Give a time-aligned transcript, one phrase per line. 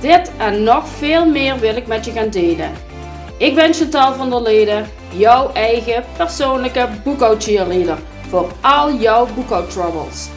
[0.00, 2.72] Dit en nog veel meer wil ik met je gaan delen.
[3.38, 10.28] Ik ben Chantal van der Leden, jouw eigen persoonlijke boekhoudcheerleader voor al jouw boekhoudtroubles.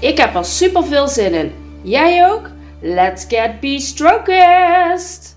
[0.00, 1.52] Ik heb er super veel zin in.
[1.82, 2.48] Jij ook?
[2.80, 5.36] Let's get be strokest!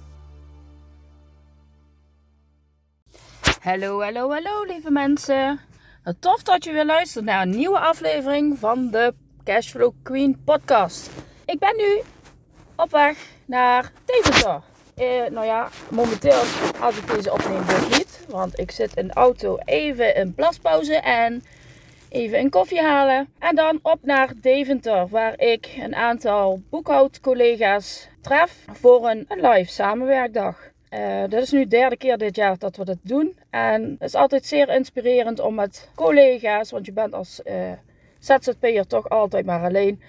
[3.61, 5.59] Hallo, hallo, hallo lieve mensen.
[6.19, 11.09] Tof dat je weer luistert naar een nieuwe aflevering van de Cashflow Queen podcast.
[11.45, 12.01] Ik ben nu
[12.75, 13.17] op weg
[13.51, 14.61] naar Deventer.
[14.95, 16.41] Eh, nou ja, momenteel
[16.79, 18.25] als ik deze opneem dus niet.
[18.29, 21.43] Want ik zit in de auto even in plaspauze en
[22.09, 23.29] even een koffie halen.
[23.39, 29.71] En dan op naar Deventer, waar ik een aantal boekhoudcollega's tref voor een, een live
[29.71, 30.69] samenwerkdag.
[30.89, 33.37] Uh, dit is nu de derde keer dit jaar dat we dit doen.
[33.49, 37.71] En het is altijd zeer inspirerend om met collega's, want je bent als uh,
[38.19, 40.01] ZZP'er toch altijd maar alleen,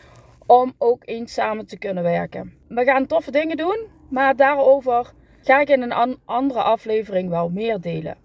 [0.47, 2.62] om ook eens samen te kunnen werken.
[2.75, 7.81] We gaan toffe dingen doen, maar daarover ga ik in een andere aflevering wel meer
[7.81, 8.17] delen.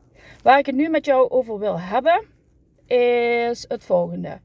[0.43, 2.25] Waar ik het nu met jou over wil hebben,
[2.85, 4.39] is het volgende.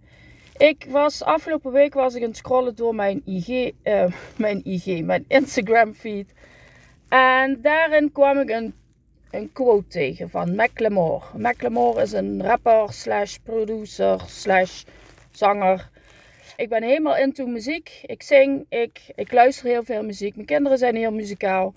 [0.56, 4.05] Ik was afgelopen week was ik aan het scrollen door mijn IG, uh,
[4.36, 6.33] mijn IG, mijn Instagram feed.
[7.08, 8.75] En daarin kwam ik een,
[9.30, 11.25] een quote tegen van Macklemore.
[11.36, 14.83] Macklemore is een rapper slash producer slash
[15.30, 15.91] zanger
[16.56, 18.01] ik ben helemaal into muziek.
[18.07, 20.35] Ik zing, ik, ik luister heel veel muziek.
[20.35, 21.74] Mijn kinderen zijn heel muzikaal.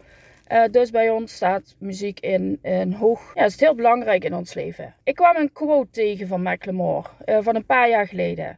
[0.51, 3.31] Uh, dus bij ons staat muziek in, in hoog.
[3.35, 4.95] Ja, het is heel belangrijk in ons leven.
[5.03, 8.57] Ik kwam een quote tegen van Macklemore uh, van een paar jaar geleden.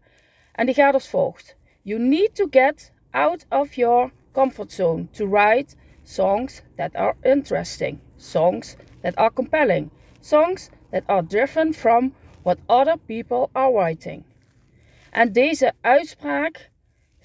[0.52, 5.30] En die gaat als volgt: You need to get out of your comfort zone to
[5.30, 9.90] write songs that are interesting, songs that are compelling,
[10.20, 14.24] songs that are different from what other people are writing.
[15.18, 16.70] En deze uitspraak,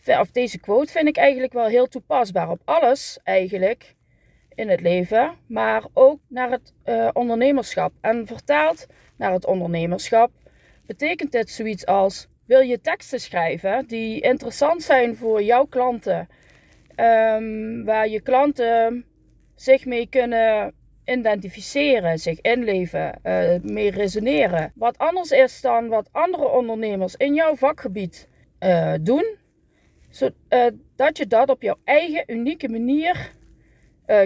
[0.06, 3.94] of deze quote, vind ik eigenlijk wel heel toepasbaar op alles eigenlijk
[4.54, 7.92] in het leven, maar ook naar het uh, ondernemerschap.
[8.00, 8.86] En vertaald
[9.16, 10.30] naar het ondernemerschap
[10.86, 16.28] betekent dit zoiets als: wil je teksten schrijven die interessant zijn voor jouw klanten,
[16.96, 19.04] um, waar je klanten
[19.54, 24.72] zich mee kunnen identificeren, zich inleven, uh, mee resoneren.
[24.74, 28.28] Wat anders is dan wat andere ondernemers in jouw vakgebied
[28.60, 29.36] uh, doen.
[30.08, 30.34] Zodat
[30.96, 33.32] uh, je dat op jouw eigen unieke manier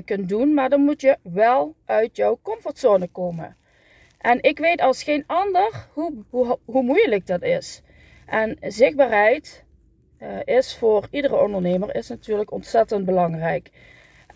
[0.04, 0.54] kunt doen.
[0.54, 3.56] Maar dan moet je wel uit jouw comfortzone komen.
[4.18, 7.82] En ik weet als geen ander hoe, hoe, hoe moeilijk dat is.
[8.26, 9.64] En zichtbaarheid
[10.44, 13.70] is voor iedere ondernemer is natuurlijk ontzettend belangrijk.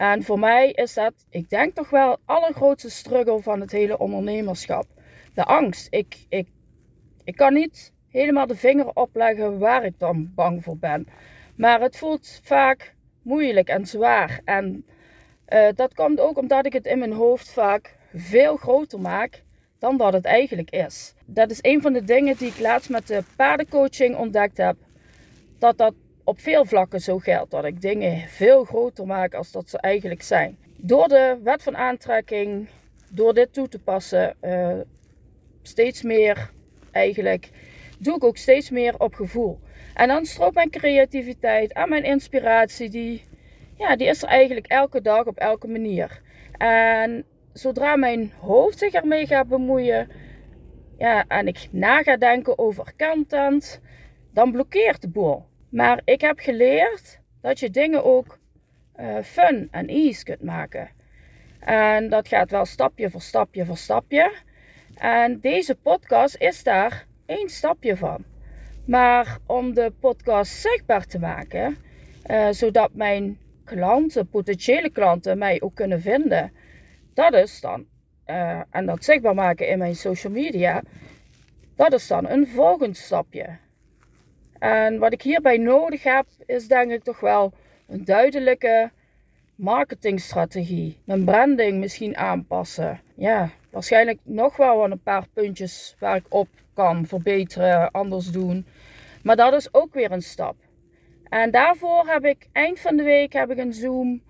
[0.00, 4.86] En voor mij is dat, ik denk toch wel, allergrootste struggle van het hele ondernemerschap.
[5.34, 5.86] De angst.
[5.90, 6.48] Ik, ik,
[7.24, 11.06] ik kan niet helemaal de vinger opleggen waar ik dan bang voor ben.
[11.54, 14.40] Maar het voelt vaak moeilijk en zwaar.
[14.44, 14.86] En
[15.48, 19.42] uh, dat komt ook omdat ik het in mijn hoofd vaak veel groter maak
[19.78, 21.14] dan dat het eigenlijk is.
[21.26, 24.76] Dat is een van de dingen die ik laatst met de paardencoaching ontdekt heb.
[25.58, 25.94] Dat dat
[26.30, 30.22] op veel vlakken zo geldt dat ik dingen veel groter maak als dat ze eigenlijk
[30.22, 30.58] zijn.
[30.76, 32.68] Door de wet van aantrekking,
[33.08, 34.80] door dit toe te passen, uh,
[35.62, 36.50] steeds meer
[36.90, 37.50] eigenlijk,
[37.98, 39.58] doe ik ook steeds meer op gevoel.
[39.94, 43.24] En dan stroopt mijn creativiteit en mijn inspiratie, die,
[43.76, 46.20] ja, die is er eigenlijk elke dag op elke manier.
[46.56, 50.08] En zodra mijn hoofd zich ermee gaat bemoeien,
[50.98, 53.80] ja, en ik na ga denken over content,
[54.32, 55.48] dan blokkeert de boel.
[55.70, 58.38] Maar ik heb geleerd dat je dingen ook
[59.00, 60.88] uh, fun en easy kunt maken.
[61.60, 64.32] En dat gaat wel stapje voor stapje voor stapje.
[64.94, 68.24] En deze podcast is daar één stapje van.
[68.84, 71.76] Maar om de podcast zichtbaar te maken,
[72.30, 76.52] uh, zodat mijn klanten, potentiële klanten, mij ook kunnen vinden,
[77.14, 77.86] dat is dan,
[78.26, 80.82] uh, en dat zichtbaar maken in mijn social media,
[81.76, 83.58] dat is dan een volgend stapje.
[84.60, 87.52] En wat ik hierbij nodig heb, is denk ik toch wel
[87.88, 88.90] een duidelijke
[89.54, 90.96] marketingstrategie.
[91.04, 93.00] Mijn branding misschien aanpassen.
[93.14, 98.66] Ja, waarschijnlijk nog wel een paar puntjes waar ik op kan verbeteren, anders doen.
[99.22, 100.56] Maar dat is ook weer een stap.
[101.28, 104.22] En daarvoor heb ik eind van de week heb ik een Zoom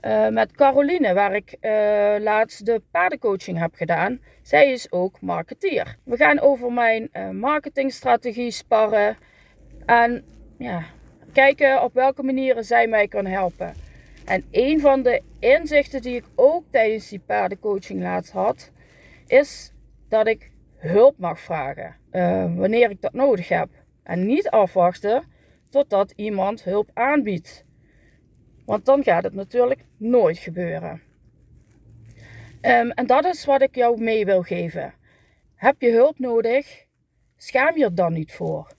[0.00, 1.70] uh, met Caroline, waar ik uh,
[2.18, 4.20] laatst de paardencoaching heb gedaan.
[4.42, 5.96] Zij is ook marketeer.
[6.04, 9.16] We gaan over mijn uh, marketingstrategie sparren
[9.86, 10.24] en
[10.58, 10.84] ja,
[11.32, 13.74] kijken op welke manieren zij mij kan helpen.
[14.24, 18.70] En een van de inzichten die ik ook tijdens die paardencoaching laatst had,
[19.26, 19.72] is
[20.08, 21.96] dat ik hulp mag vragen
[22.56, 23.68] wanneer ik dat nodig heb.
[24.02, 25.24] En niet afwachten
[25.68, 27.64] totdat iemand hulp aanbiedt.
[28.64, 31.02] Want dan gaat het natuurlijk nooit gebeuren.
[32.62, 34.94] Um, en dat is wat ik jou mee wil geven.
[35.54, 36.84] Heb je hulp nodig?
[37.36, 38.72] Schaam je er dan niet voor.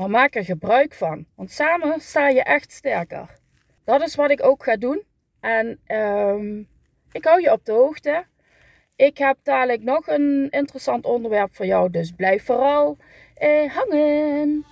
[0.00, 1.26] Maar maak er gebruik van.
[1.34, 3.38] Want samen sta je echt sterker.
[3.84, 5.02] Dat is wat ik ook ga doen.
[5.40, 6.68] En um,
[7.12, 8.24] ik hou je op de hoogte.
[8.96, 11.90] Ik heb dadelijk nog een interessant onderwerp voor jou.
[11.90, 12.96] Dus blijf vooral
[13.34, 14.64] eh, hangen.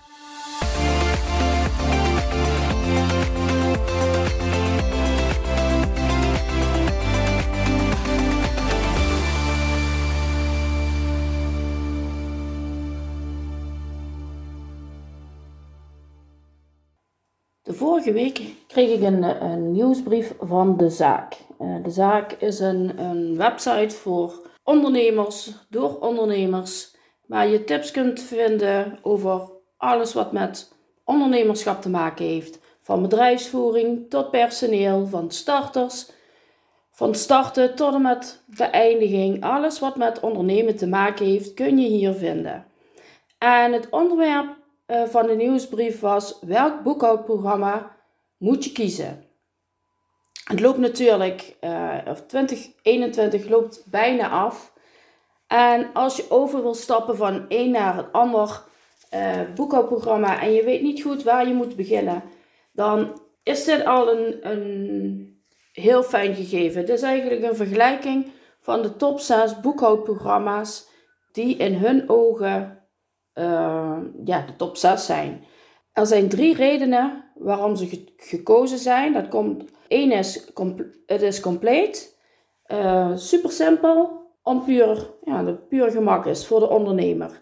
[17.78, 21.36] Vorige week kreeg ik een, een nieuwsbrief van de zaak.
[21.60, 26.96] Uh, de zaak is een, een website voor ondernemers, door ondernemers,
[27.26, 30.72] waar je tips kunt vinden over alles wat met
[31.04, 32.58] ondernemerschap te maken heeft.
[32.82, 36.10] Van bedrijfsvoering tot personeel, van starters,
[36.90, 39.44] van starten tot en met beëindiging.
[39.44, 42.66] Alles wat met ondernemen te maken heeft, kun je hier vinden.
[43.38, 44.56] En het onderwerp
[44.88, 47.96] uh, van de nieuwsbrief was: welk boekhoudprogramma
[48.36, 49.24] moet je kiezen?
[50.44, 54.72] Het loopt natuurlijk, uh, of 2021 loopt bijna af.
[55.46, 58.62] En als je over wil stappen van een naar het ander
[59.14, 62.22] uh, boekhoudprogramma en je weet niet goed waar je moet beginnen,
[62.72, 65.42] dan is dit al een, een
[65.72, 66.80] heel fijn gegeven.
[66.80, 68.26] Het is eigenlijk een vergelijking
[68.60, 70.88] van de top 6 boekhoudprogramma's
[71.32, 72.77] die in hun ogen
[73.38, 75.44] uh, ja, de top 6 zijn.
[75.92, 79.12] Er zijn drie redenen waarom ze gekozen zijn.
[79.12, 80.50] Dat komt, één is,
[81.06, 82.18] het is compleet,
[82.66, 87.40] uh, super simpel, om puur, ja, de puur gemak is voor de ondernemer.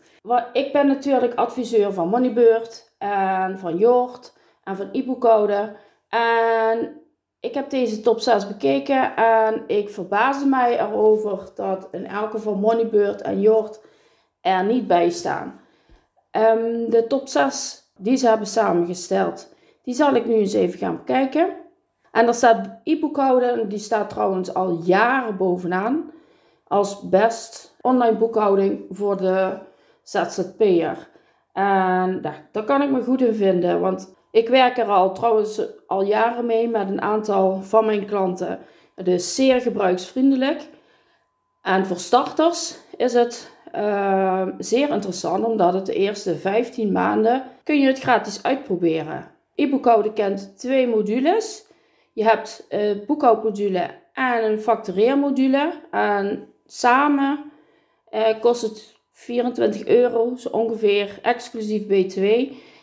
[0.52, 4.34] Ik ben natuurlijk adviseur van Moneybird en van Jort
[4.64, 5.76] en van e-boekcode.
[6.08, 7.00] En
[7.40, 12.60] ik heb deze top 6 bekeken en ik verbaasde mij erover dat in elke van
[12.60, 13.80] Moneybird en Jort
[14.40, 15.60] er niet bij staan.
[16.36, 20.96] Um, de top 6 die ze hebben samengesteld, die zal ik nu eens even gaan
[20.96, 21.56] bekijken.
[22.12, 26.10] En daar staat e-boekhouden, die staat trouwens al jaren bovenaan.
[26.66, 29.58] Als best online boekhouding voor de
[30.02, 31.08] ZZP'er.
[31.52, 35.62] En daar, daar kan ik me goed in vinden, want ik werk er al trouwens
[35.86, 38.58] al jaren mee met een aantal van mijn klanten.
[38.94, 40.68] Het is zeer gebruiksvriendelijk.
[41.62, 47.80] En voor starters is het uh, zeer interessant, omdat het de eerste 15 maanden kun
[47.80, 49.30] je het gratis uitproberen.
[49.54, 51.66] E-boekhouden kent twee modules.
[52.12, 55.72] Je hebt een uh, boekhoudmodule en een factureermodule.
[55.90, 57.52] En samen
[58.12, 62.24] uh, kost het 24 euro, zo ongeveer, exclusief BTW.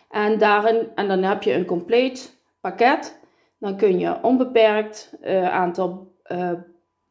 [0.10, 3.20] En, daarin, en dan heb je een compleet pakket.
[3.60, 6.51] Dan kun je onbeperkt uh, aantal uh,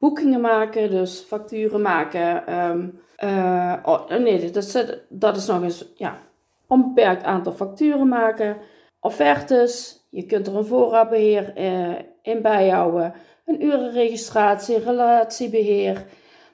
[0.02, 2.54] boekingen maken, dus facturen maken.
[2.54, 6.18] Um, uh, oh, nee, dat is, dat is nog eens ja,
[6.66, 8.56] onbeperkt aantal facturen maken.
[9.00, 13.14] Offertes, je kunt er een voorraadbeheer uh, in bijhouden.
[13.44, 16.04] Een urenregistratie, relatiebeheer.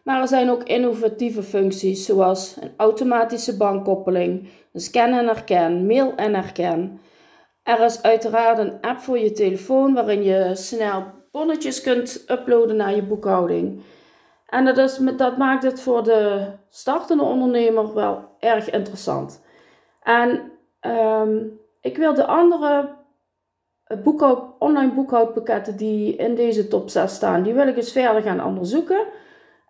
[0.03, 6.15] Maar er zijn ook innovatieve functies zoals een automatische bankkoppeling, een scan en herken, mail
[6.15, 7.01] en herken.
[7.63, 11.05] Er is uiteraard een app voor je telefoon waarin je snel
[11.39, 13.81] bonnetjes kunt uploaden naar je boekhouding.
[14.47, 19.43] En dat, is, dat maakt het voor de startende ondernemer wel erg interessant.
[20.03, 22.97] En um, ik wil de andere
[24.59, 29.07] online boekhoudpakketten die in deze top 6 staan, die wil ik eens verder gaan onderzoeken.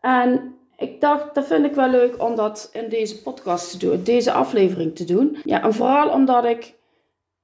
[0.00, 4.02] En ik dacht, dat vind ik wel leuk om dat in deze podcast te doen,
[4.02, 5.36] deze aflevering te doen.
[5.44, 6.74] Ja, en vooral omdat ik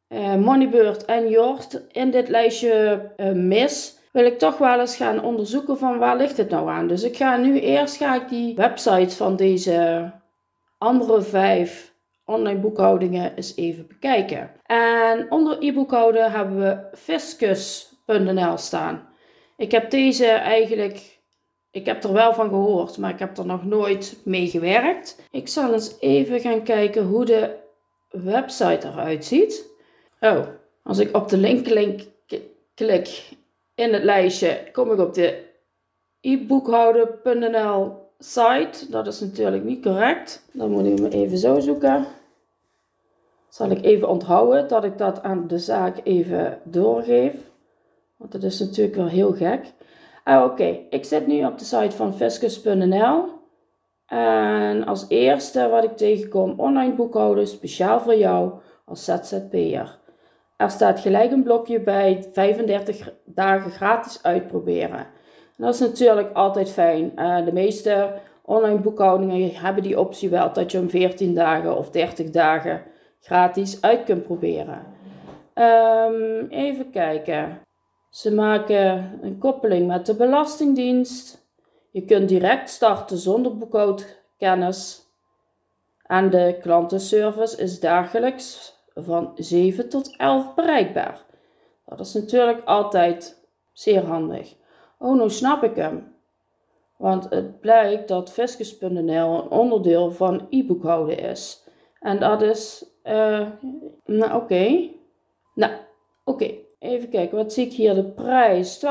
[0.08, 5.22] uh, Moneybird en Jort in dit lijstje uh, mis wil ik toch wel eens gaan
[5.22, 6.86] onderzoeken van waar ligt het nou aan.
[6.86, 10.10] Dus ik ga nu eerst ga ik die websites van deze
[10.78, 11.94] andere vijf
[12.24, 14.50] online boekhoudingen eens even bekijken.
[14.66, 19.08] En onder e-boekhouden hebben we fiscus.nl staan.
[19.56, 21.18] Ik heb deze eigenlijk,
[21.70, 25.22] ik heb er wel van gehoord, maar ik heb er nog nooit mee gewerkt.
[25.30, 27.56] Ik zal eens even gaan kijken hoe de
[28.10, 29.70] website eruit ziet.
[30.20, 30.46] Oh,
[30.82, 32.00] als ik op de link, link
[32.74, 33.32] klik
[33.74, 35.42] in het lijstje kom ik op de
[36.20, 38.90] e-boekhouden.nl site.
[38.90, 40.44] Dat is natuurlijk niet correct.
[40.52, 42.06] Dan moet ik me even zo zoeken.
[43.48, 47.34] Zal ik even onthouden dat ik dat aan de zaak even doorgeef.
[48.16, 49.72] Want dat is natuurlijk wel heel gek.
[50.24, 53.24] Ah, Oké, ik zit nu op de site van fiscus.nl.
[54.06, 58.52] En als eerste wat ik tegenkom, online boekhouden, speciaal voor jou
[58.84, 59.98] als ZZP'er.
[60.70, 64.98] Staat gelijk een blokje bij 35 dagen gratis uitproberen.
[65.56, 67.12] En dat is natuurlijk altijd fijn.
[67.16, 71.90] Uh, de meeste online boekhoudingen hebben die optie wel dat je om 14 dagen of
[71.90, 72.82] 30 dagen
[73.20, 74.86] gratis uit kunt proberen.
[75.54, 77.60] Um, even kijken.
[78.10, 81.46] Ze maken een koppeling met de Belastingdienst.
[81.90, 85.02] Je kunt direct starten zonder boekhoudkennis.
[86.06, 91.24] En de klantenservice is dagelijks van 7 tot 11 bereikbaar.
[91.86, 94.54] Dat is natuurlijk altijd zeer handig.
[94.98, 96.14] Oh, nu snap ik hem.
[96.96, 101.64] Want het blijkt dat Fiscus.nl een onderdeel van e-boekhouden is.
[102.00, 103.48] En dat is, uh,
[104.04, 104.90] nou oké.
[105.54, 105.72] Nou,
[106.24, 106.54] oké.
[106.78, 107.94] Even kijken, wat zie ik hier?
[107.94, 108.84] De prijs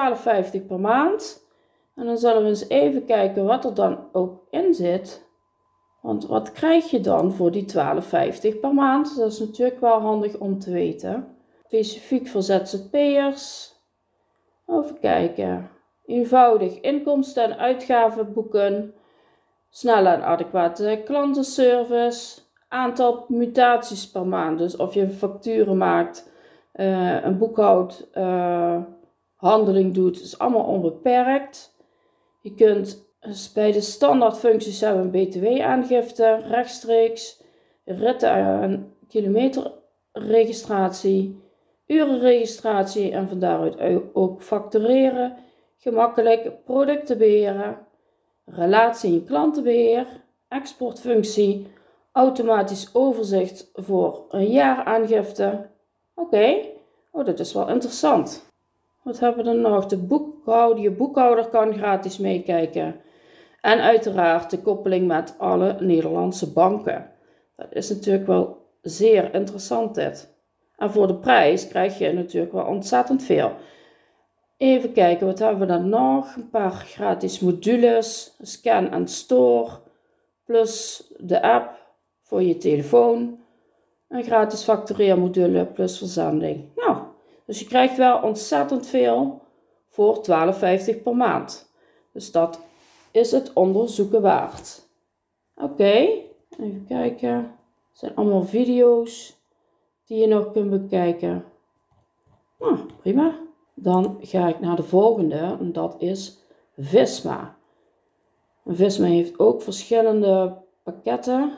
[0.55, 1.47] 12,50 per maand.
[1.95, 5.25] En dan zullen we eens even kijken wat er dan ook in zit.
[6.03, 9.17] Want wat krijg je dan voor die 12,50 per maand?
[9.17, 11.37] Dat is natuurlijk wel handig om te weten.
[11.65, 13.73] Specifiek voor ZZP'ers.
[14.67, 15.69] Even kijken.
[16.05, 18.93] Eenvoudig inkomsten- en uitgavenboeken.
[19.69, 22.39] Snelle en adequate klantenservice.
[22.67, 24.57] Aantal mutaties per maand.
[24.57, 26.31] Dus of je facturen maakt,
[26.75, 31.75] uh, een boekhoudhandeling uh, doet, is allemaal onbeperkt.
[32.41, 37.41] Je kunt dus bij de standaardfuncties hebben een btw-aangifte, rechtstreeks,
[37.85, 41.41] ritten- en kilometerregistratie,
[41.87, 43.75] urenregistratie en van daaruit
[44.13, 45.35] ook factureren,
[45.77, 47.77] gemakkelijk producten beheren,
[48.45, 50.07] relatie- en klantenbeheer,
[50.47, 51.67] exportfunctie,
[52.11, 55.69] automatisch overzicht voor een jaaraangifte.
[56.15, 56.55] Oké,
[57.11, 58.51] oh, dat is wel interessant.
[59.03, 59.85] Wat hebben we dan nog?
[59.85, 63.01] De boekhouder, je boekhouder kan gratis meekijken.
[63.63, 67.11] En uiteraard de koppeling met alle Nederlandse banken.
[67.55, 70.33] Dat is natuurlijk wel zeer interessant dit.
[70.77, 73.51] En voor de prijs krijg je natuurlijk wel ontzettend veel.
[74.57, 76.35] Even kijken, wat hebben we dan nog?
[76.35, 79.79] Een paar gratis modules, scan en store,
[80.45, 81.79] plus de app
[82.21, 83.39] voor je telefoon.
[84.09, 86.69] Een gratis factureermodule plus verzending.
[86.75, 86.97] Nou,
[87.45, 89.41] dus je krijgt wel ontzettend veel
[89.89, 90.21] voor
[90.95, 91.71] 12,50 per maand.
[92.13, 92.59] Dus dat
[93.13, 94.87] is het onderzoeken waard.
[95.55, 96.07] Oké,
[96.59, 97.35] even kijken.
[97.89, 99.41] Het zijn allemaal video's
[100.05, 101.45] die je nog kunt bekijken.
[102.59, 103.39] Nou, prima.
[103.73, 106.37] Dan ga ik naar de volgende en dat is
[106.77, 107.55] Visma.
[108.65, 111.53] Visma heeft ook verschillende pakketten.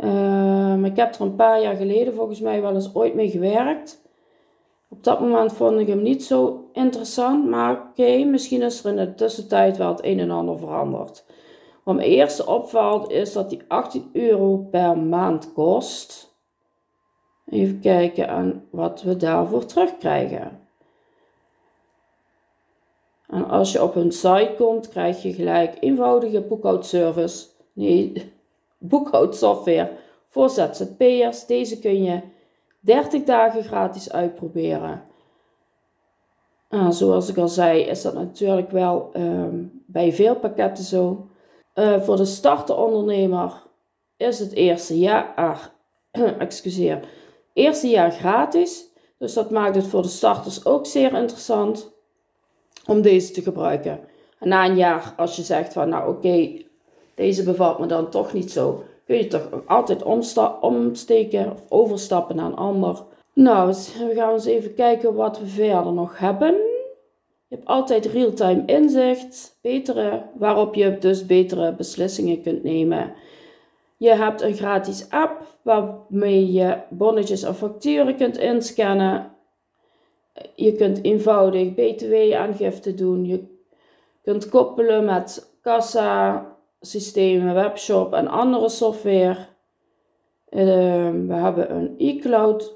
[0.00, 4.02] Uh, ik heb er een paar jaar geleden volgens mij wel eens ooit mee gewerkt.
[4.88, 8.96] Op dat moment vond ik hem niet zo interessant, maar oké, misschien is er in
[8.96, 11.24] de tussentijd wel het een en ander veranderd.
[11.84, 16.36] Wat me eerste opvalt is dat die 18 euro per maand kost.
[17.50, 20.60] Even kijken aan wat we daarvoor terugkrijgen.
[23.26, 27.46] En als je op hun site komt, krijg je gelijk eenvoudige boekhoudservice.
[27.72, 28.32] Nee,
[28.78, 29.90] boekhoudsoftware
[30.28, 31.46] voor ZZP'ers.
[31.46, 32.20] Deze kun je
[32.88, 35.02] 30 dagen gratis uitproberen.
[36.68, 41.28] Ah, zoals ik al zei, is dat natuurlijk wel ehm, bij veel pakketten zo.
[41.74, 43.62] Uh, voor de starterondernemer
[44.16, 45.72] is het eerste jaar,
[46.38, 47.08] excuseer,
[47.52, 48.84] eerste jaar gratis.
[49.18, 51.92] Dus dat maakt het voor de starters ook zeer interessant
[52.86, 54.00] om deze te gebruiken.
[54.38, 56.62] En na een jaar, als je zegt van nou oké,
[57.14, 60.02] deze bevalt me dan toch niet zo, kun je toch altijd
[60.60, 63.02] omsteken of overstappen naar een ander.
[63.32, 66.54] Nou, we gaan eens even kijken wat we verder nog hebben.
[67.46, 73.12] Je hebt altijd real-time inzicht, betere, waarop je dus betere beslissingen kunt nemen.
[73.96, 79.30] Je hebt een gratis app waarmee je bonnetjes en facturen kunt inscannen.
[80.54, 83.24] Je kunt eenvoudig btw-aangifte doen.
[83.24, 83.44] Je
[84.22, 86.46] kunt koppelen met kassa,
[86.80, 89.46] systemen, webshop en andere software.
[90.48, 92.74] Ehm, we hebben een e-cloud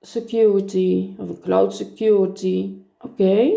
[0.00, 2.74] security of een cloud security.
[3.00, 3.52] Oké,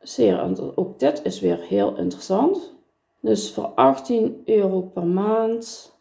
[0.00, 2.72] zeer ook dit is weer heel interessant.
[3.20, 5.92] Dus voor 18 euro per maand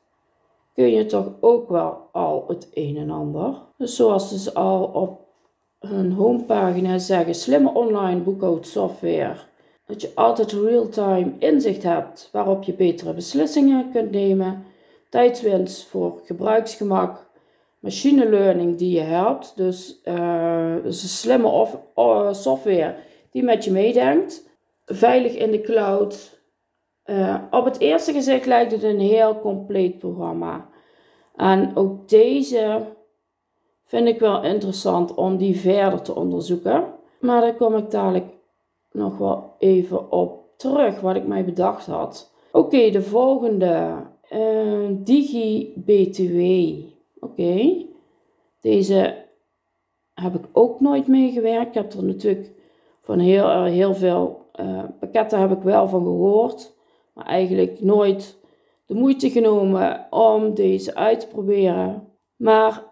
[0.73, 3.55] kun je toch ook wel al het een en ander.
[3.77, 5.21] Dus zoals dus al op
[5.79, 9.35] hun homepagina zeggen slimme online boekhoudsoftware.
[9.85, 14.65] Dat je altijd real-time inzicht hebt waarop je betere beslissingen kunt nemen.
[15.09, 17.31] Tijdswinst voor gebruiksgemak.
[17.79, 19.53] Machine learning die je helpt.
[19.55, 22.95] Dus, uh, dus een slimme of, uh, software
[23.31, 24.49] die met je meedenkt.
[24.85, 26.41] Veilig in de cloud.
[27.05, 30.69] Uh, op het eerste gezicht lijkt het een heel compleet programma.
[31.35, 32.81] En ook deze
[33.85, 36.85] vind ik wel interessant om die verder te onderzoeken.
[37.19, 38.25] Maar daar kom ik dadelijk
[38.93, 42.31] nog wel even op terug, wat ik mij bedacht had.
[42.51, 43.95] Oké, de volgende.
[44.89, 46.39] Digi BTW.
[47.19, 47.85] Oké.
[48.61, 49.25] Deze
[50.13, 51.67] heb ik ook nooit meegewerkt.
[51.67, 52.51] Ik heb er natuurlijk
[53.01, 56.73] van heel, heel veel uh, pakketten heb ik wel van gehoord.
[57.13, 58.37] Maar eigenlijk nooit
[58.85, 62.07] de moeite genomen om deze uit te proberen.
[62.35, 62.83] Maar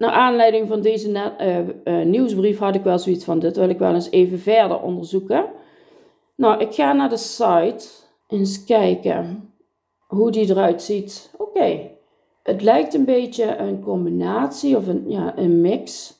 [0.00, 3.78] naar aanleiding van deze uh, uh, nieuwsbrief had ik wel zoiets van: dit wil ik
[3.78, 5.44] wel eens even verder onderzoeken.
[6.34, 7.86] Nou, ik ga naar de site
[8.26, 9.52] eens kijken
[10.06, 11.30] hoe die eruit ziet.
[11.36, 11.90] Oké,
[12.42, 16.14] het lijkt een beetje een combinatie of een, ja, een mix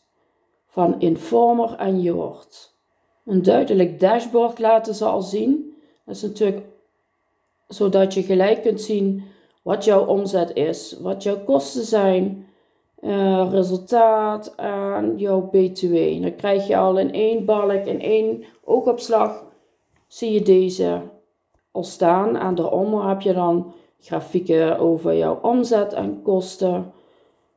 [0.66, 2.74] van Informer en Jord.
[3.24, 5.74] Een duidelijk dashboard laten ze al zien.
[6.04, 6.62] Dat is natuurlijk
[7.68, 9.24] zodat je gelijk kunt zien
[9.62, 12.48] wat jouw omzet is, wat jouw kosten zijn,
[13.00, 16.22] uh, resultaat en jouw BTW.
[16.22, 19.44] Dan krijg je al in één balk, in één oogopslag,
[20.06, 21.00] zie je deze
[21.70, 22.36] al staan.
[22.36, 26.92] En daaronder heb je dan grafieken over jouw omzet en kosten.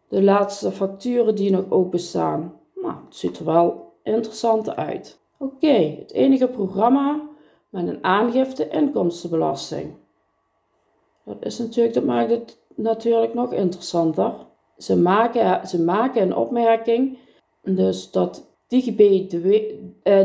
[0.08, 2.60] De laatste facturen die nog openstaan.
[2.76, 5.20] Nou, het ziet er wel interessant uit.
[5.38, 7.22] Oké, het enige programma
[7.70, 9.94] met een aangifte inkomstenbelasting.
[11.24, 14.34] Dat is natuurlijk, dat maakt het natuurlijk nog interessanter.
[14.84, 17.18] Ze maken, ze maken een opmerking,
[17.62, 19.54] dus dat DigiBTW,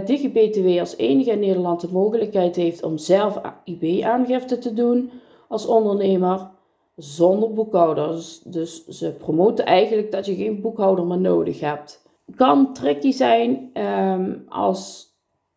[0.06, 5.10] DigiBTW als enige in Nederland de mogelijkheid heeft om zelf IB-aangifte te doen
[5.48, 6.50] als ondernemer
[6.96, 8.40] zonder boekhouder.
[8.44, 12.02] Dus, ze promoten eigenlijk dat je geen boekhouder meer nodig hebt.
[12.36, 15.06] Kan tricky zijn um, als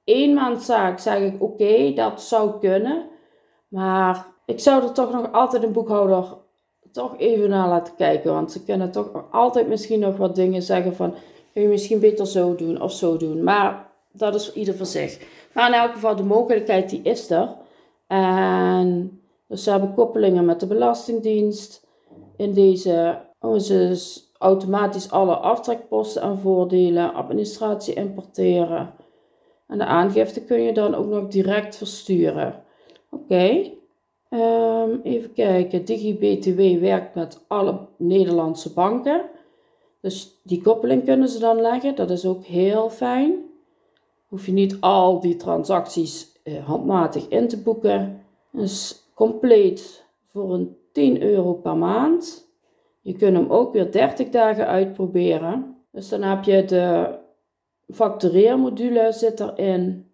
[0.03, 3.09] eenmaandzaak zeg ik oké, dat zou kunnen.
[3.67, 6.40] Maar ik zou er toch nog altijd een boekhouder
[6.91, 8.33] toch even naar laten kijken.
[8.33, 11.13] Want ze kunnen toch altijd misschien nog wat dingen zeggen van...
[11.53, 13.43] Kun je misschien beter zo doen of zo doen.
[13.43, 15.19] Maar dat is ieder voor zich.
[15.53, 17.55] Maar in elk geval, de mogelijkheid die is er.
[18.07, 21.87] En dus ze hebben koppelingen met de Belastingdienst.
[22.37, 28.93] In deze oh, ze automatisch alle aftrekposten en voordelen, administratie importeren.
[29.67, 32.63] En de aangifte kun je dan ook nog direct versturen.
[33.09, 33.71] Oké.
[34.33, 35.85] Um, even kijken.
[35.85, 39.21] DigiBTW werkt met alle Nederlandse banken.
[40.01, 41.95] Dus die koppeling kunnen ze dan leggen.
[41.95, 43.33] Dat is ook heel fijn.
[44.27, 48.21] Hoef je niet al die transacties eh, handmatig in te boeken.
[48.51, 52.47] Dus compleet voor een 10 euro per maand.
[53.01, 55.75] Je kunt hem ook weer 30 dagen uitproberen.
[55.91, 57.15] Dus dan heb je de
[57.93, 60.11] factureermodule zit erin.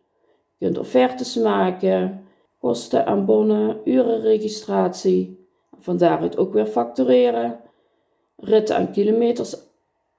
[0.58, 2.27] Je kunt offertes maken
[2.60, 5.48] kosten aan bonnen, urenregistratie,
[5.80, 7.60] van daaruit ook weer factureren,
[8.36, 9.56] ritten en kilometers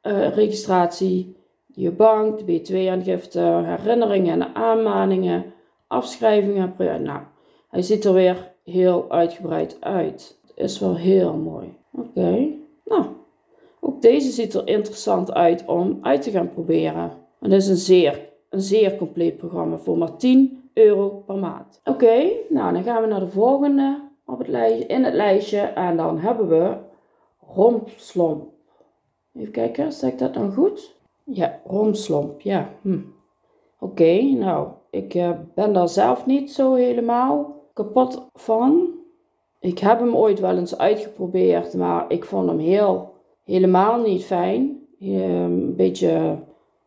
[0.03, 5.45] uh, registratie, je bank, de B2-aangifte, herinneringen en aanmaningen,
[5.87, 6.75] afschrijvingen.
[6.79, 7.21] Nou,
[7.69, 10.39] hij ziet er weer heel uitgebreid uit.
[10.47, 11.77] Het is wel heel mooi.
[11.93, 12.47] Oké,
[12.85, 13.05] nou,
[13.81, 17.13] ook deze ziet er interessant uit om uit te gaan proberen.
[17.39, 21.81] Het is een zeer, een zeer compleet programma voor maar 10 euro per maand.
[21.85, 25.61] Oké, nou dan gaan we naar de volgende op het lijstje, in het lijstje.
[25.61, 26.77] En dan hebben we
[27.55, 28.49] romslomp.
[29.35, 30.97] Even kijken, zeg ik dat dan goed?
[31.25, 32.69] Ja, romslomp, ja.
[32.83, 32.99] Hm.
[33.79, 38.89] Oké, nou, ik uh, ben daar zelf niet zo helemaal kapot van.
[39.61, 43.15] Ik heb hem ooit wel eens uitgeprobeerd, maar ik vond hem heel,
[43.45, 44.87] helemaal niet fijn.
[45.01, 46.39] Een beetje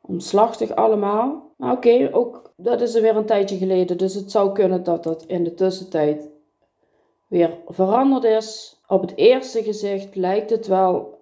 [0.02, 1.51] omslachtig allemaal.
[1.62, 3.98] Oké, ook dat is er weer een tijdje geleden.
[3.98, 6.28] Dus het zou kunnen dat dat in de tussentijd
[7.28, 8.80] weer veranderd is.
[8.88, 11.20] Op het eerste gezicht lijkt het wel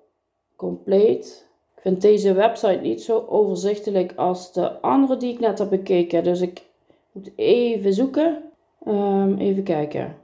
[0.55, 1.47] compleet.
[1.75, 6.23] Ik vind deze website niet zo overzichtelijk als de andere die ik net heb bekeken.
[6.23, 6.61] Dus ik
[7.11, 8.43] moet even zoeken.
[8.87, 10.17] Um, even kijken.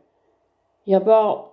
[0.83, 1.51] Je hebt wel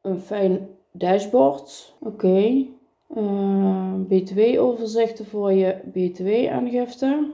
[0.00, 1.94] een fijn dashboard.
[2.00, 2.14] Oké.
[2.14, 2.70] Okay.
[3.16, 7.30] Uh, BTW-overzichten voor je BTW-aangifte.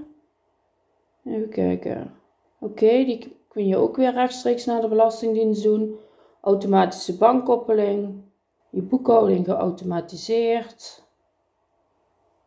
[1.24, 2.14] Even kijken.
[2.58, 5.98] Oké, die kun je ook weer rechtstreeks naar de Belastingdienst doen.
[6.40, 8.22] Automatische bankkoppeling.
[8.70, 11.04] Je boekhouding geautomatiseerd.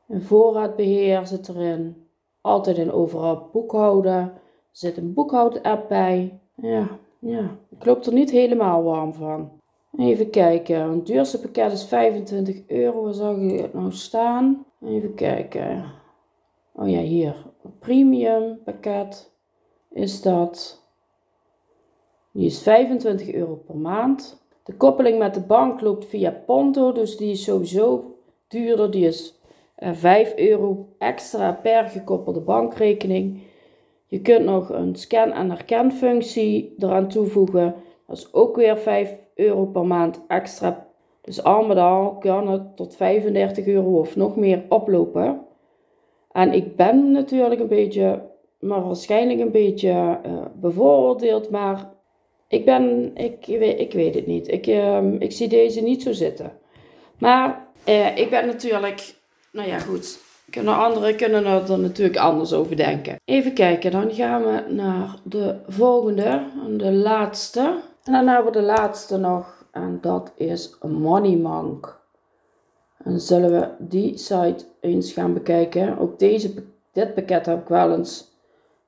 [0.07, 2.07] Een voorraadbeheer zit erin.
[2.41, 4.13] altijd en overal boekhouden.
[4.13, 4.31] Er
[4.71, 6.39] zit een boekhoud-app bij.
[6.55, 6.87] Ja,
[7.19, 9.51] ja, ik loop er niet helemaal warm van.
[9.97, 10.91] Even kijken.
[10.91, 13.03] Het duurste pakket is 25 euro.
[13.03, 14.65] Waar zag ik het nou staan?
[14.85, 15.85] Even kijken.
[16.71, 17.35] Oh ja, hier.
[17.79, 19.31] Premium pakket
[19.89, 20.81] is dat.
[22.31, 24.45] Die is 25 euro per maand.
[24.63, 28.15] De koppeling met de bank loopt via Ponto, dus die is sowieso
[28.47, 28.91] duurder.
[28.91, 29.39] Die is
[29.77, 33.41] 5 eh, euro extra per gekoppelde bankrekening.
[34.07, 37.75] Je kunt nog een scan- en herkenfunctie eraan toevoegen.
[38.07, 40.87] Dat is ook weer 5 euro per maand extra.
[41.21, 45.41] Dus al met al kan het tot 35 euro of nog meer oplopen.
[46.33, 48.21] En ik ben natuurlijk een beetje,
[48.59, 51.89] maar waarschijnlijk een beetje uh, bevooroordeeld, maar
[52.47, 54.47] ik ben, ik, ik weet het niet.
[54.47, 56.51] Ik, uh, ik zie deze niet zo zitten.
[57.17, 59.13] Maar uh, ik ben natuurlijk,
[59.51, 60.19] nou ja goed,
[60.49, 63.15] kunnen anderen kunnen er natuurlijk anders over denken.
[63.25, 66.41] Even kijken, dan gaan we naar de volgende,
[66.77, 67.81] de laatste.
[68.03, 72.01] En dan hebben we de laatste nog, en dat is Money Monk.
[73.03, 75.97] En zullen we die site eens gaan bekijken.
[75.97, 76.53] Ook deze,
[76.91, 78.31] dit pakket heb ik wel eens,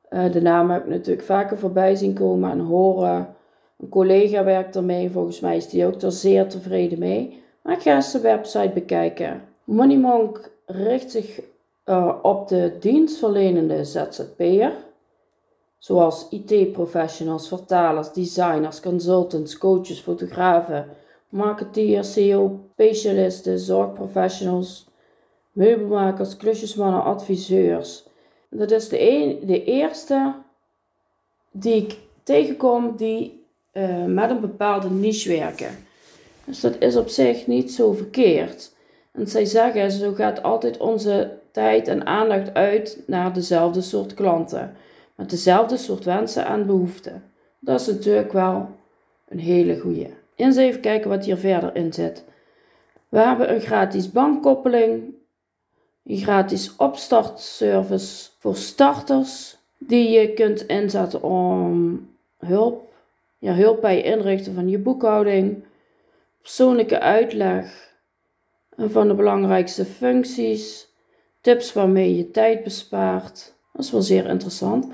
[0.10, 3.36] uh, de naam heb ik natuurlijk vaker voorbij zien komen en horen.
[3.80, 7.44] Een collega werkt ermee, volgens mij is die ook er zeer tevreden mee.
[7.62, 9.42] Maar ik ga eens de website bekijken.
[9.64, 11.42] Money Monk richt zich
[11.86, 14.72] uh, op de dienstverlenende ZZP'er,
[15.78, 20.88] zoals IT-professionals, vertalers, designers, consultants, coaches, fotografen,
[21.36, 24.88] marketeers, SEO-specialisten, zorgprofessionals,
[25.52, 28.04] meubelmakers, klusjesmannen, adviseurs.
[28.50, 30.34] Dat is de, een, de eerste
[31.52, 35.78] die ik tegenkom die uh, met een bepaalde niche werken.
[36.46, 38.74] Dus dat is op zich niet zo verkeerd.
[39.12, 44.76] En zij zeggen, zo gaat altijd onze tijd en aandacht uit naar dezelfde soort klanten.
[45.16, 47.24] Met dezelfde soort wensen en behoeften.
[47.60, 48.70] Dat is natuurlijk wel
[49.28, 50.24] een hele goede.
[50.36, 52.24] Eens even kijken wat hier verder in zit.
[53.10, 55.14] We hebben een gratis bankkoppeling,
[56.04, 62.94] een gratis opstartservice voor starters, die je kunt inzetten om hulp,
[63.38, 65.64] ja, hulp bij het inrichten van je boekhouding,
[66.42, 67.94] persoonlijke uitleg
[68.78, 70.88] van de belangrijkste functies,
[71.42, 73.54] tips waarmee je tijd bespaart.
[73.74, 74.88] Dat is wel zeer interessant.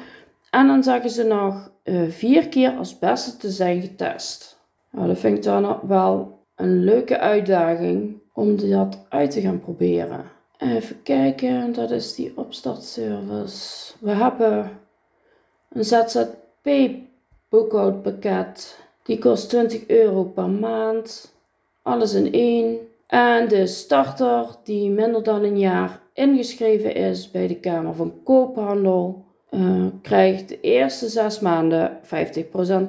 [0.49, 4.60] En dan zeggen ze nog uh, vier keer als beste te zijn getest.
[4.91, 10.23] Nou, dat vind ik dan wel een leuke uitdaging om dat uit te gaan proberen.
[10.57, 13.93] Even kijken, dat is die opstartservice.
[13.99, 14.79] We hebben
[15.69, 16.89] een ZZP
[17.49, 18.79] boekhoudpakket.
[19.03, 21.33] Die kost 20 euro per maand.
[21.81, 22.77] Alles in één.
[23.07, 29.25] En de starter die minder dan een jaar ingeschreven is bij de Kamer van Koophandel,
[29.51, 32.07] uh, krijgt de eerste zes maanden 50%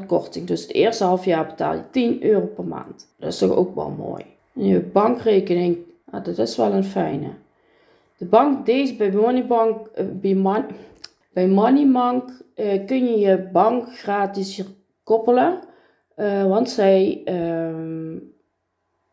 [0.07, 0.47] korting.
[0.47, 3.09] Dus het eerste half jaar betaal je 10 euro per maand.
[3.19, 4.25] Dat is toch ook wel mooi.
[4.53, 5.79] Je bankrekening,
[6.11, 7.29] ah, dat is wel een fijne.
[8.17, 10.65] De bank, deze bij Moneybank, uh, bij, Mon
[11.33, 14.63] bij Moneybank uh, kun je je bank gratis
[15.03, 15.59] koppelen.
[16.49, 18.17] want zij ehm,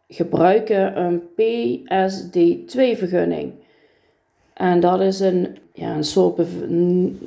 [0.07, 3.53] gebruiken een PSD2-vergunning.
[4.59, 6.35] En dat is een, ja, een soort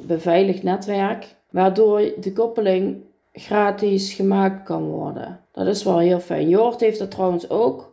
[0.07, 2.97] beveiligd netwerk, waardoor de koppeling
[3.33, 5.41] gratis gemaakt kan worden.
[5.53, 6.49] Dat is wel heel fijn.
[6.49, 7.93] Jord heeft dat trouwens ook.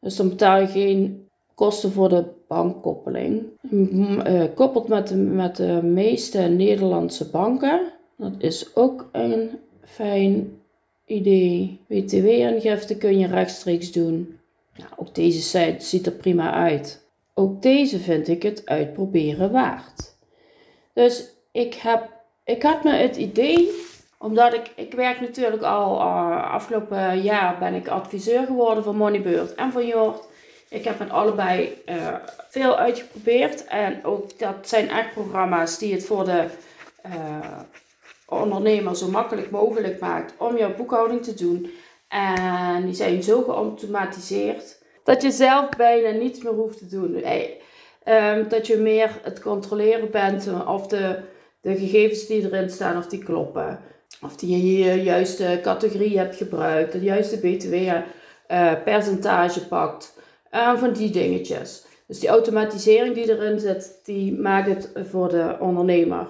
[0.00, 3.42] Dus dan betaal je geen kosten voor de bankkoppeling.
[3.70, 7.80] Uh, koppelt met de, met de meeste Nederlandse banken.
[8.16, 9.50] Dat is ook een
[9.84, 10.58] fijn
[11.04, 11.80] idee.
[11.86, 14.38] BTW-aangifte kun je rechtstreeks doen.
[14.76, 17.06] Nou, ook deze site ziet er prima uit.
[17.38, 20.14] Ook deze vind ik het uitproberen waard.
[20.92, 22.10] Dus ik, heb,
[22.44, 23.70] ik had me het idee,
[24.18, 29.54] omdat ik, ik werk natuurlijk al uh, afgelopen jaar ben ik adviseur geworden van Moneybird
[29.54, 30.24] en van Jord.
[30.68, 32.14] Ik heb met allebei uh,
[32.48, 36.44] veel uitgeprobeerd en ook dat zijn echt programma's die het voor de
[37.06, 37.58] uh,
[38.26, 41.70] ondernemer zo makkelijk mogelijk maakt om jouw boekhouding te doen.
[42.08, 44.77] En die zijn zo geautomatiseerd
[45.08, 47.22] dat je zelf bijna niets meer hoeft te doen.
[48.04, 51.18] Um, dat je meer het controleren bent of de,
[51.60, 53.80] de gegevens die erin staan, of die kloppen.
[54.22, 60.16] Of die je juiste categorie hebt gebruikt, de juiste btw-percentage uh, pakt.
[60.52, 61.84] Uh, van die dingetjes.
[62.06, 66.26] Dus die automatisering die erin zit, die maakt het voor de ondernemer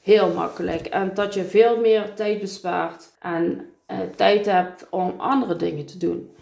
[0.00, 0.86] heel makkelijk.
[0.86, 3.66] En dat je veel meer tijd bespaart en
[4.16, 6.34] tijd hebt om andere dingen te doen.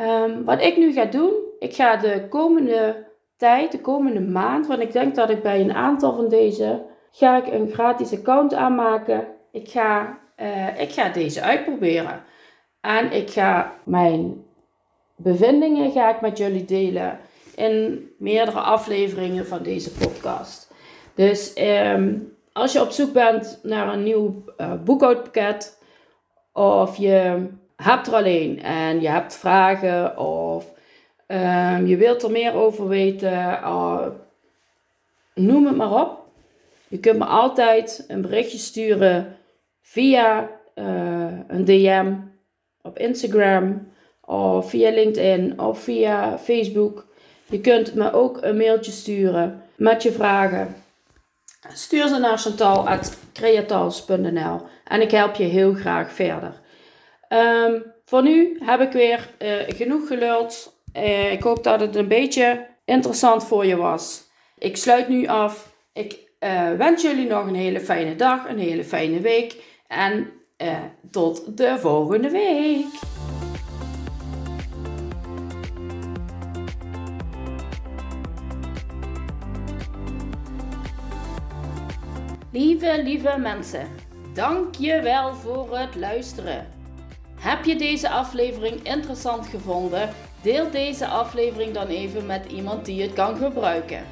[0.00, 4.80] Um, wat ik nu ga doen, ik ga de komende tijd, de komende maand, want
[4.80, 9.26] ik denk dat ik bij een aantal van deze ga ik een gratis account aanmaken.
[9.52, 12.22] Ik ga, uh, ik ga deze uitproberen.
[12.80, 14.44] En ik ga mijn
[15.16, 17.18] bevindingen ga ik met jullie delen
[17.56, 20.72] in meerdere afleveringen van deze podcast.
[21.14, 25.82] Dus um, als je op zoek bent naar een nieuw uh, boekhoudpakket,
[26.52, 30.72] of je hebt er alleen en je hebt vragen, of
[31.26, 34.06] um, je wilt er meer over weten, uh,
[35.34, 36.22] noem het maar op.
[36.88, 39.36] Je kunt me altijd een berichtje sturen
[39.82, 42.12] via uh, een DM
[42.82, 47.06] op Instagram of via LinkedIn of via Facebook.
[47.46, 50.74] Je kunt me ook een mailtje sturen met je vragen.
[51.72, 56.62] Stuur ze naar chantal.creatals.nl en ik help je heel graag verder.
[57.34, 60.78] Um, voor nu heb ik weer uh, genoeg geluld.
[60.96, 64.22] Uh, ik hoop dat het een beetje interessant voor je was.
[64.58, 65.72] Ik sluit nu af.
[65.92, 70.30] Ik uh, wens jullie nog een hele fijne dag, een hele fijne week en
[71.10, 72.86] tot de volgende week.
[82.52, 83.88] Lieve, lieve mensen,
[84.34, 86.73] dank je wel voor het luisteren.
[87.44, 90.10] Heb je deze aflevering interessant gevonden?
[90.42, 94.04] Deel deze aflevering dan even met iemand die het kan gebruiken.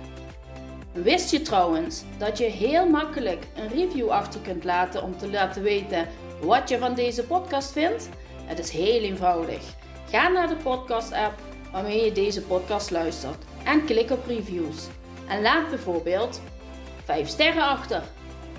[0.92, 5.62] Wist je trouwens dat je heel makkelijk een review achter kunt laten om te laten
[5.62, 6.09] weten
[6.40, 8.09] wat je van deze podcast vindt?
[8.45, 9.62] Het is heel eenvoudig.
[10.11, 11.40] Ga naar de podcast-app
[11.71, 14.87] waarmee je deze podcast luistert en klik op reviews.
[15.29, 16.40] En laat bijvoorbeeld
[17.05, 18.03] 5 sterren achter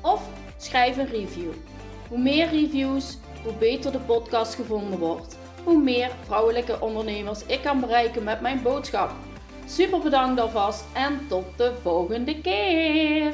[0.02, 0.22] of
[0.58, 1.52] schrijf een review.
[2.08, 5.38] Hoe meer reviews, hoe beter de podcast gevonden wordt.
[5.64, 9.12] Hoe meer vrouwelijke ondernemers ik kan bereiken met mijn boodschap.
[9.66, 13.34] Super bedankt alvast en tot de volgende keer.